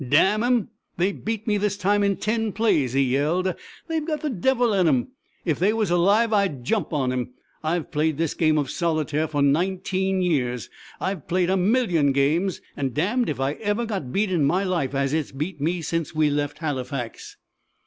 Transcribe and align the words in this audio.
"Damn 0.09 0.41
'em 0.41 0.69
they 0.97 1.11
beat 1.11 1.45
me 1.45 1.59
this 1.59 1.77
time 1.77 2.01
in 2.01 2.15
ten 2.17 2.53
plays!" 2.53 2.93
he 2.93 3.03
yelled. 3.03 3.53
"They've 3.87 4.03
got 4.07 4.21
the 4.21 4.31
devil 4.31 4.73
in 4.73 4.87
'em! 4.87 5.09
If 5.45 5.59
they 5.59 5.73
was 5.73 5.91
alive 5.91 6.33
I'd 6.33 6.63
jump 6.63 6.91
on 6.91 7.13
'em! 7.13 7.35
I've 7.63 7.91
played 7.91 8.17
this 8.17 8.33
game 8.33 8.57
of 8.57 8.71
solitaire 8.71 9.27
for 9.27 9.43
nineteen 9.43 10.23
years 10.23 10.71
I've 10.99 11.27
played 11.27 11.51
a 11.51 11.55
million 11.55 12.13
games 12.13 12.61
an' 12.75 12.93
damned 12.93 13.29
if 13.29 13.39
I 13.39 13.51
ever 13.51 13.85
got 13.85 14.11
beat 14.11 14.31
in 14.31 14.43
my 14.43 14.63
life 14.63 14.95
as 14.95 15.13
it's 15.13 15.31
beat 15.31 15.61
me 15.61 15.83
since 15.83 16.15
we 16.15 16.31
left 16.31 16.57
Halifax!" 16.57 17.37